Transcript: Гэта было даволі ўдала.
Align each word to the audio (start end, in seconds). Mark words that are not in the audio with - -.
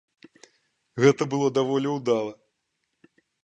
Гэта 1.03 1.23
было 1.35 1.47
даволі 1.59 1.95
ўдала. 1.97 2.33